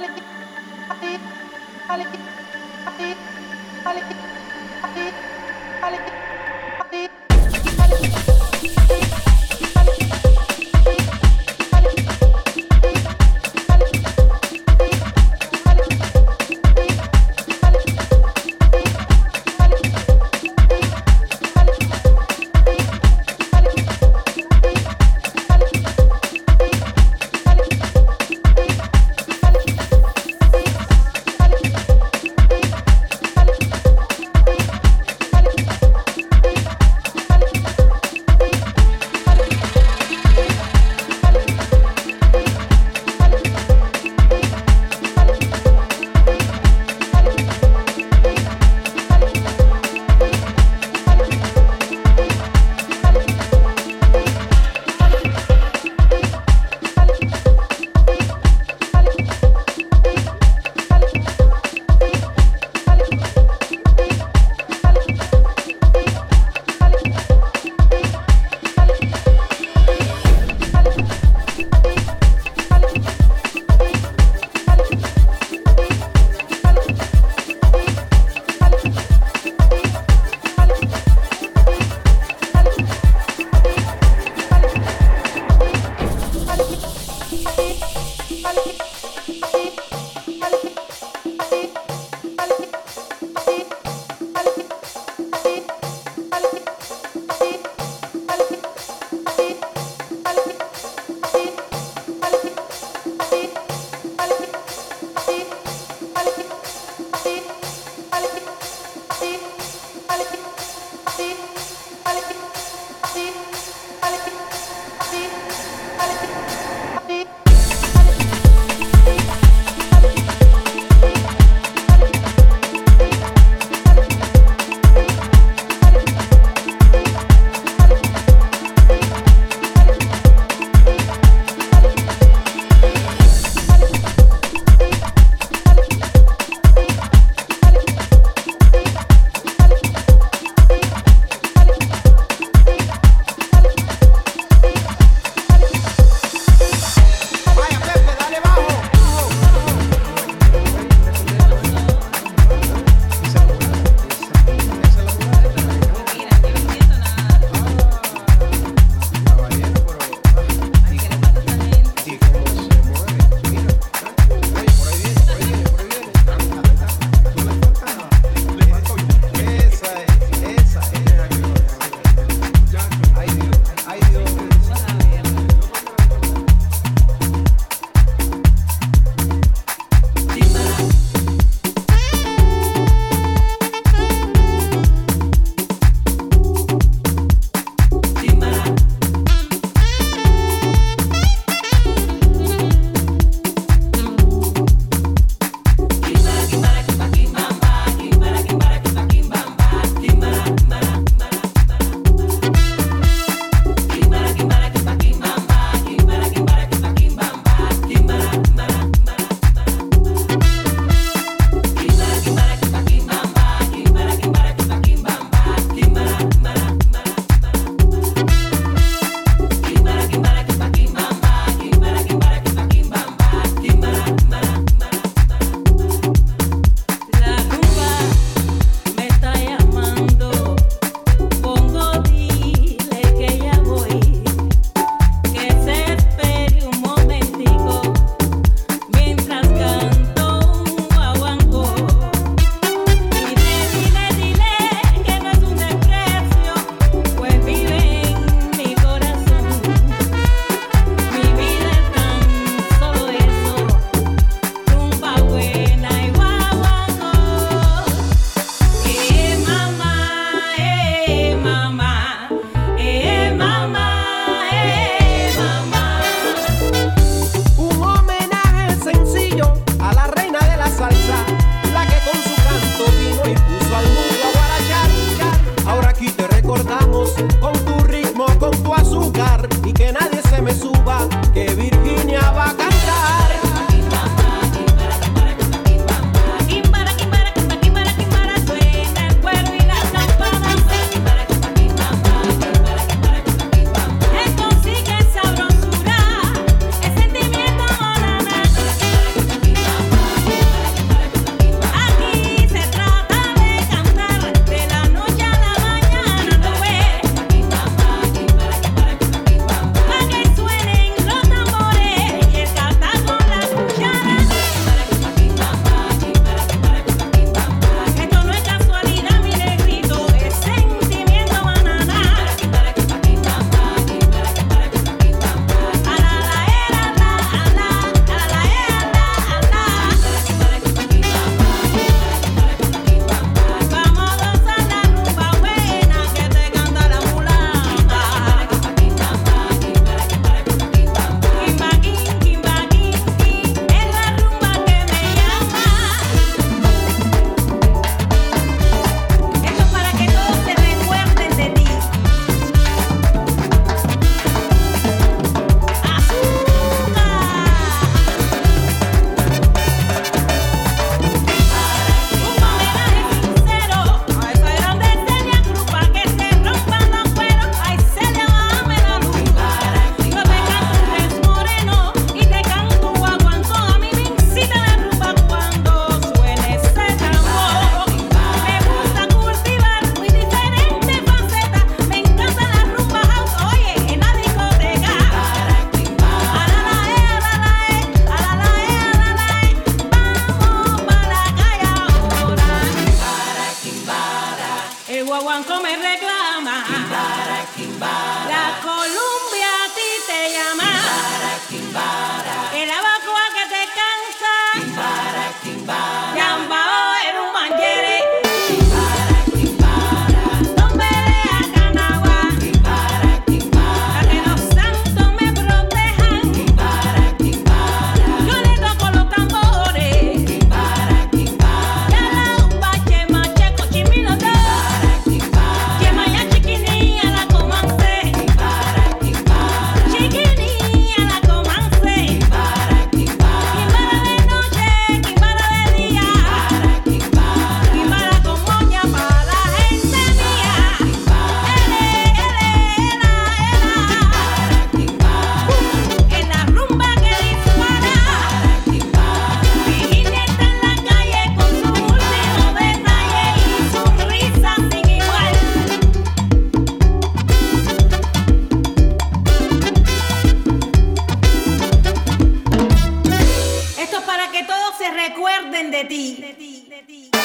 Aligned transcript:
Thank 0.00 0.20
you. 6.08 6.27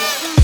Bye. 0.04 0.43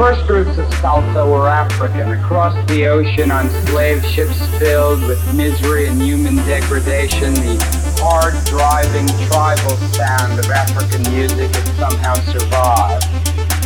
First 0.00 0.26
groups 0.26 0.56
of 0.56 0.64
salsa 0.80 1.30
were 1.30 1.46
African, 1.46 2.12
across 2.12 2.54
the 2.70 2.86
ocean 2.86 3.30
on 3.30 3.50
slave 3.66 4.02
ships 4.02 4.40
filled 4.56 4.98
with 5.06 5.20
misery 5.34 5.88
and 5.88 6.00
human 6.00 6.36
degradation, 6.48 7.34
the 7.34 7.60
hard 8.00 8.32
driving 8.46 9.06
tribal 9.28 9.76
sound 9.92 10.38
of 10.38 10.50
African 10.50 11.02
music 11.12 11.54
had 11.54 11.68
somehow 11.76 12.14
survived. 12.32 13.04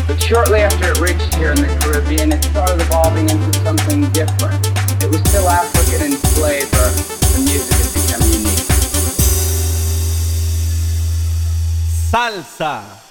But 0.09 0.20
shortly 0.20 0.62
after 0.62 0.90
it 0.90 0.99
reached 0.99 1.33
here 1.37 1.53
in 1.53 1.62
the 1.62 1.70
Caribbean, 1.79 2.33
it 2.33 2.42
started 2.42 2.81
evolving 2.81 3.31
into 3.31 3.57
something 3.61 4.11
different. 4.11 4.59
It 5.05 5.11
was 5.14 5.20
still 5.31 5.49
African 5.49 6.14
in 6.14 6.18
flavor, 6.35 6.90
the 7.31 7.47
music 7.47 7.79
had 7.79 7.94
become 7.94 8.23
unique. 8.35 8.66
Salsa. 12.11 13.04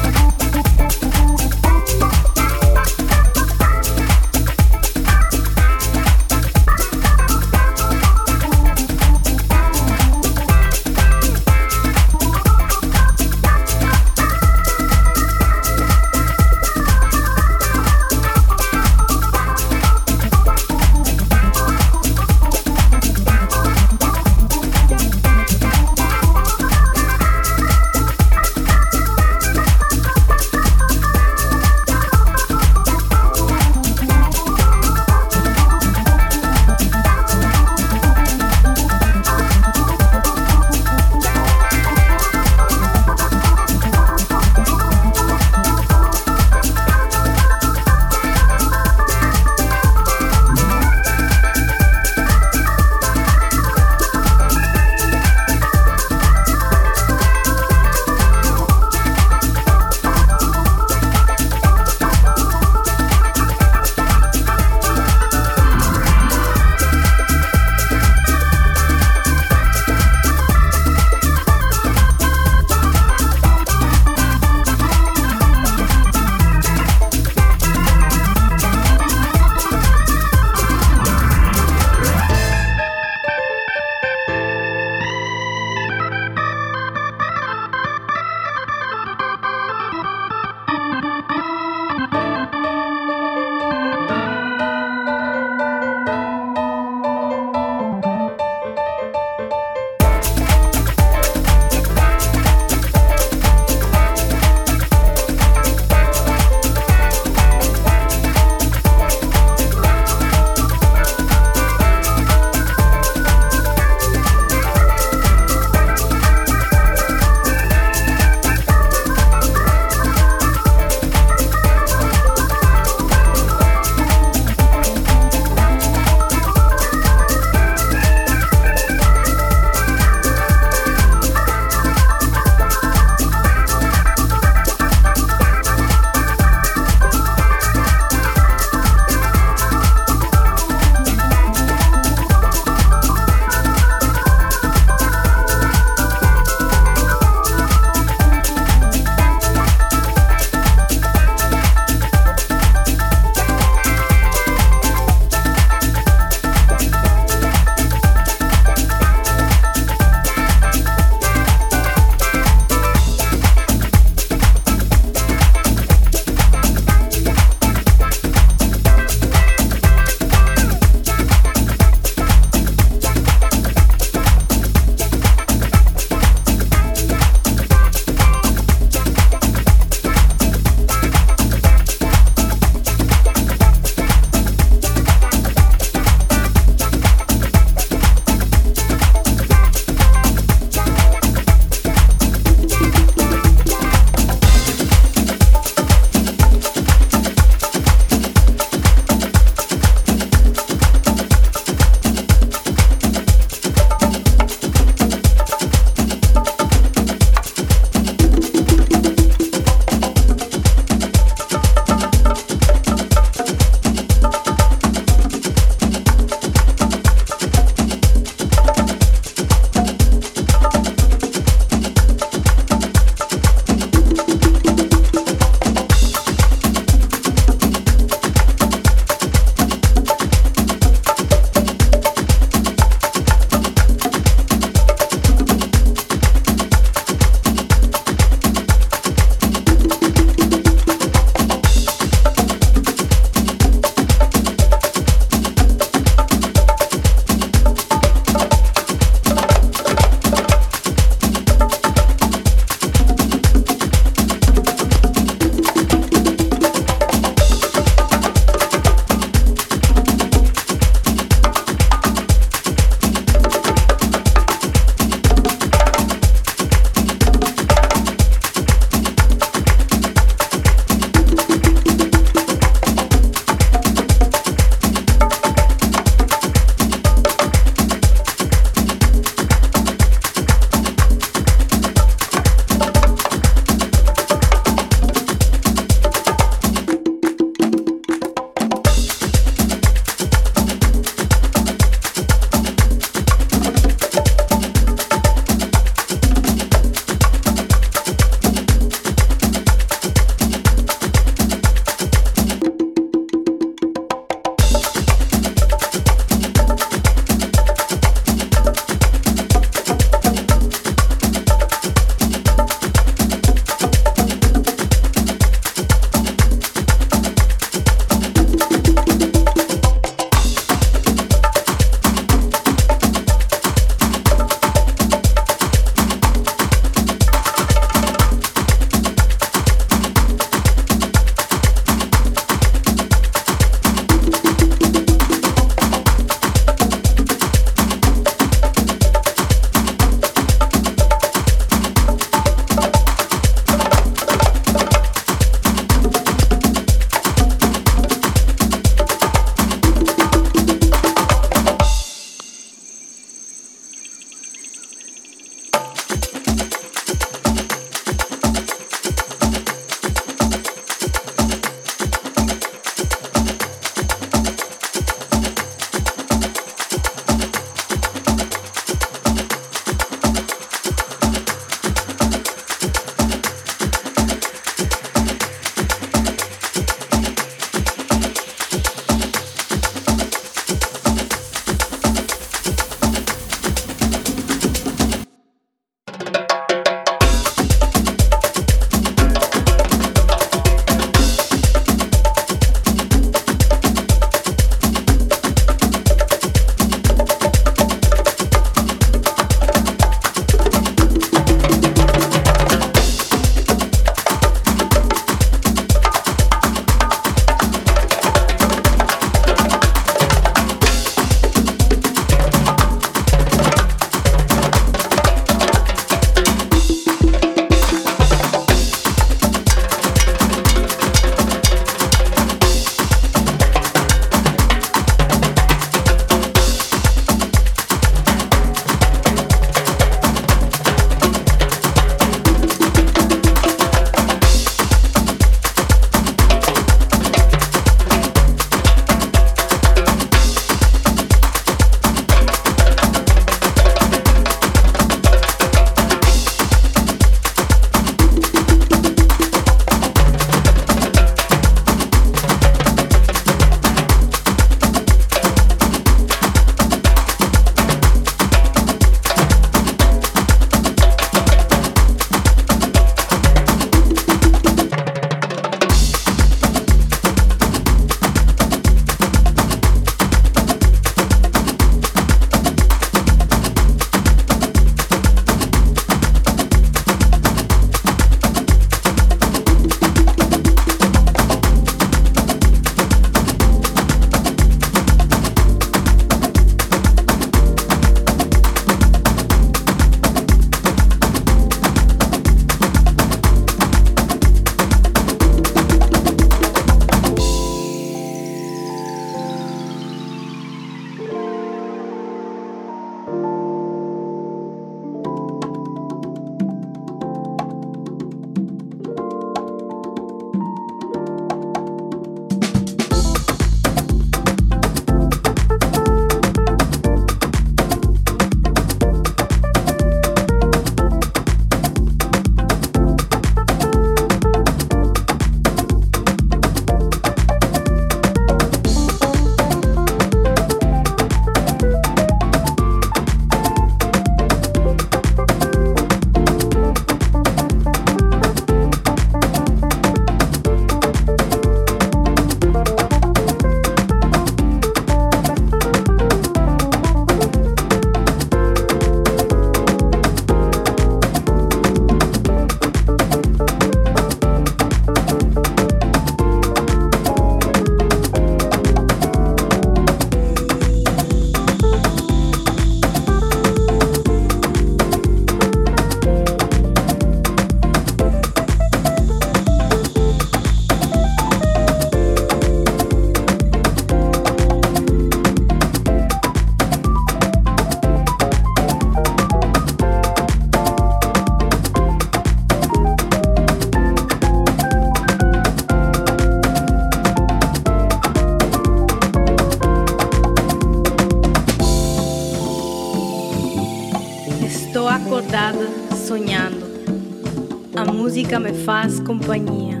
Companhia, 599.38 600.00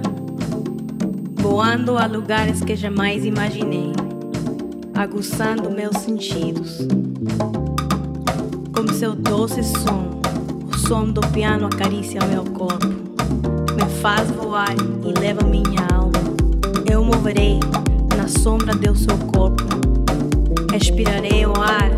voando 1.36 1.96
a 1.96 2.06
lugares 2.06 2.60
que 2.60 2.74
jamais 2.74 3.24
imaginei, 3.24 3.92
aguçando 4.94 5.70
meus 5.70 5.96
sentidos. 5.98 6.78
Com 8.74 8.92
seu 8.92 9.14
doce 9.14 9.62
som, 9.62 10.20
o 10.66 10.76
som 10.76 11.04
do 11.10 11.20
piano 11.28 11.66
acaricia 11.66 12.20
meu 12.26 12.44
corpo, 12.44 12.88
me 12.88 14.00
faz 14.02 14.28
voar 14.32 14.74
e 15.04 15.18
leva 15.20 15.46
minha 15.46 15.86
alma. 15.92 16.12
Eu 16.90 17.04
moverei 17.04 17.60
na 18.16 18.26
sombra 18.26 18.74
do 18.74 18.96
seu 18.96 19.16
corpo, 19.18 19.62
respirarei 20.72 21.46
o 21.46 21.52
ar 21.60 21.90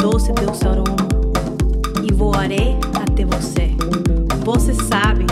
doce 0.00 0.32
do 0.32 0.54
seu 0.54 0.70
aroma 0.70 0.96
e 2.02 2.12
voarei 2.12 2.78
até 2.94 3.26
você. 3.26 3.76
Você 4.44 4.74
sabe 4.74 5.26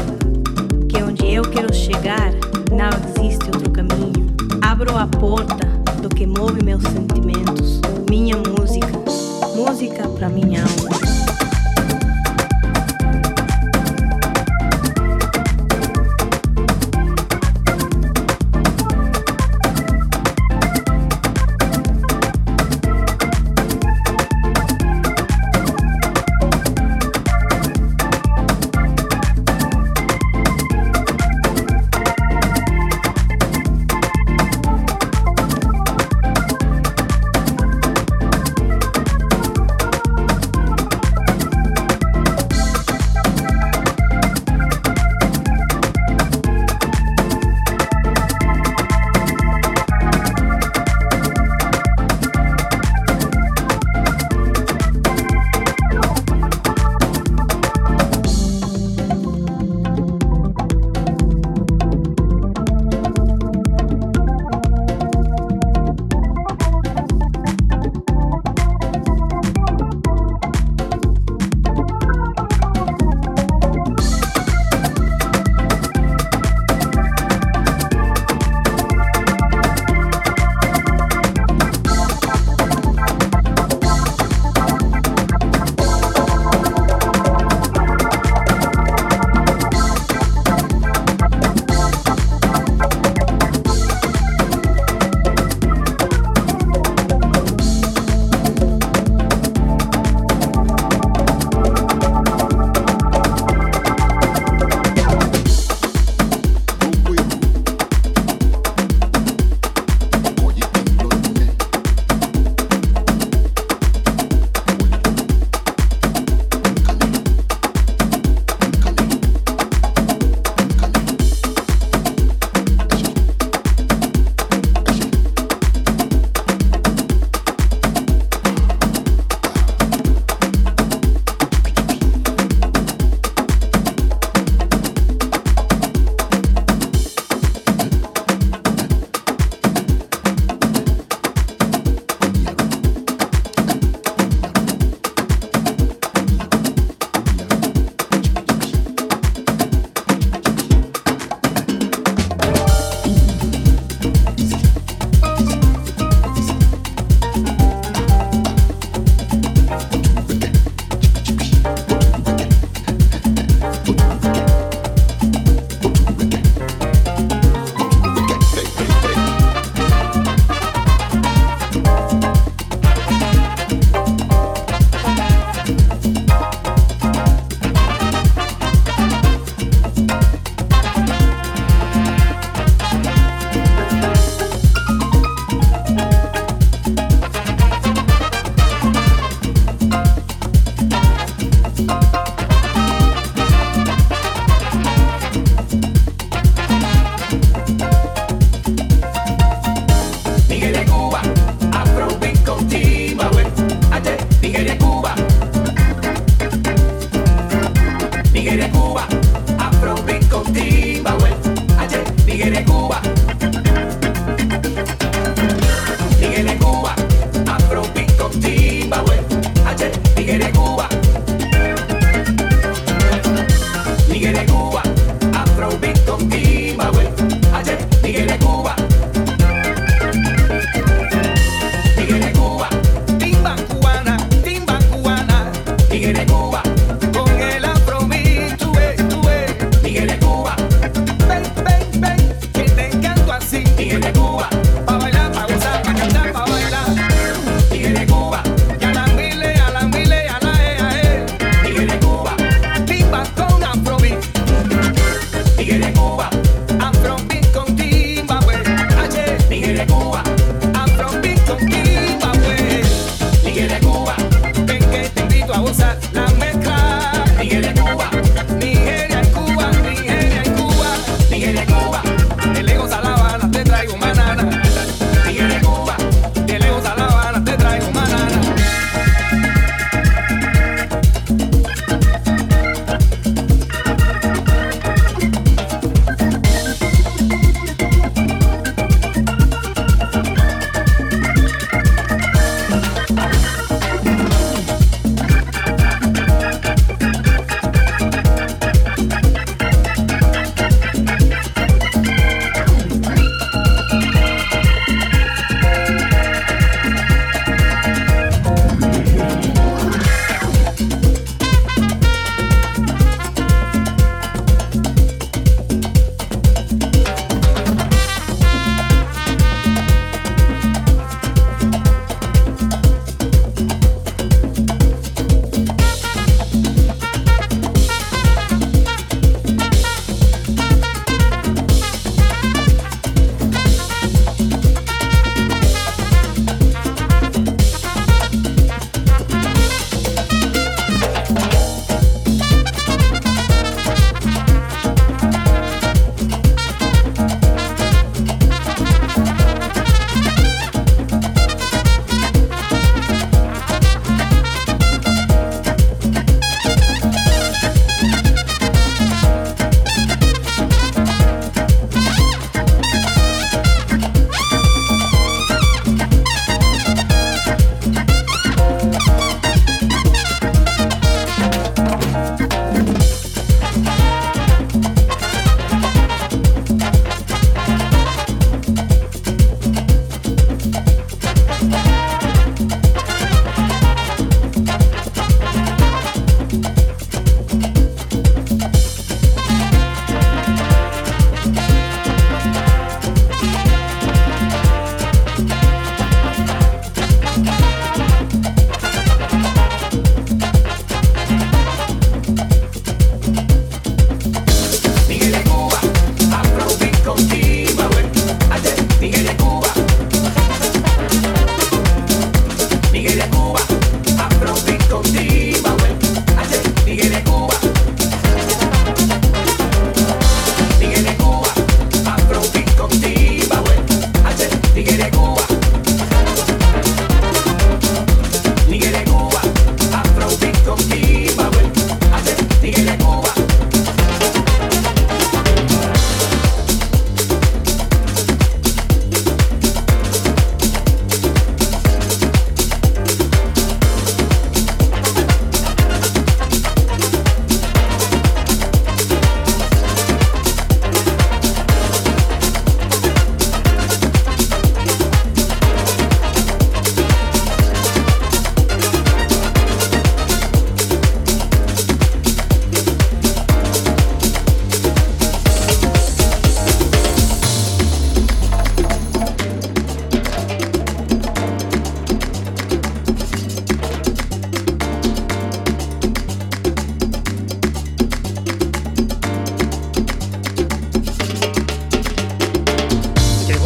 eu 1.40 1.50
quero 1.50 1.72
chegar 1.72 2.32
não 2.70 2.90
existe 3.08 3.46
outro 3.46 3.70
caminho. 3.70 4.26
Abro 4.60 4.94
a 4.96 5.06
porta 5.06 5.66
do 6.02 6.08
que 6.08 6.26
move 6.26 6.62
meus 6.62 6.82
sentimentos, 6.82 7.80
minha 8.08 8.36
música, 8.36 8.92
música 9.56 10.06
para 10.06 10.28
minha 10.28 10.62
alma. 10.62 11.09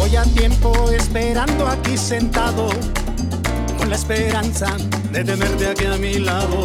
Voy 0.07 0.17
a 0.17 0.23
tiempo 0.23 0.91
esperando 0.91 1.67
aquí 1.67 1.97
sentado, 1.97 2.69
con 3.75 3.89
la 3.89 3.95
esperanza 3.95 4.67
de 5.11 5.23
tenerte 5.23 5.65
aquí 5.65 5.85
a 5.85 5.97
mi 5.97 6.19
lado. 6.19 6.61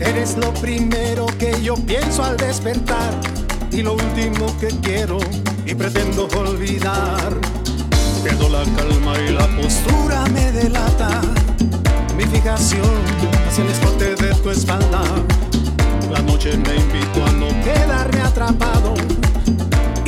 Eres 0.00 0.38
lo 0.38 0.54
primero 0.54 1.26
que 1.38 1.54
yo 1.62 1.74
pienso 1.74 2.24
al 2.24 2.38
despertar 2.38 3.12
y 3.70 3.82
lo 3.82 3.92
último 3.92 4.58
que 4.58 4.68
quiero 4.80 5.18
y 5.66 5.74
pretendo 5.74 6.26
olvidar. 6.34 7.36
Pierdo 8.24 8.48
la 8.48 8.64
calma 8.74 9.20
y 9.20 9.32
la 9.32 9.46
postura 9.48 10.24
me 10.32 10.50
delata. 10.52 11.20
Mi 12.16 12.24
fijación 12.24 12.90
hacia 13.48 13.64
el 13.64 13.70
escote 13.70 14.14
de 14.14 14.34
tu 14.36 14.48
espalda. 14.48 15.02
La 16.10 16.22
noche 16.22 16.56
me 16.56 16.76
invitó 16.76 17.26
a 17.26 17.32
no 17.32 17.48
quedarme 17.62 18.22
atrapado 18.22 18.94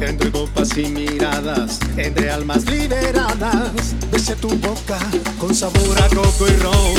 Entre 0.00 0.30
copas 0.30 0.76
y 0.78 0.86
miradas, 0.86 1.78
entre 1.96 2.30
almas 2.30 2.64
liberadas, 2.64 3.94
besé 4.10 4.34
tu 4.36 4.48
boca 4.48 4.98
con 5.38 5.54
sabor 5.54 5.98
a 6.02 6.08
coco 6.08 6.48
y 6.48 6.56
ron. 6.56 6.94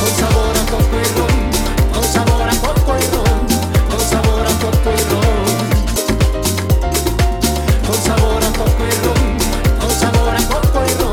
Con 0.00 0.10
sabor 0.18 0.56
a 0.56 0.64
coco 0.70 0.96
y 0.98 1.08
ron, 1.16 1.50
con 1.94 2.04
sabor 2.04 2.48
a 2.48 2.54
coco 2.56 2.96
y 2.98 3.06
ron, 3.14 3.46
con 3.90 4.00
sabor 4.00 4.46
a 4.46 4.52
coco 4.58 4.90
y 4.90 5.02
ron. 5.10 5.50
Con 7.86 7.98
sabor 8.02 8.42
a 8.42 8.50
coco 8.58 8.84
y 8.84 8.94
ron, 9.04 9.24
con 9.80 9.90
sabor 10.00 10.34
a 10.34 10.42
coco 10.48 10.78
y 10.84 10.92
ron, 11.00 11.09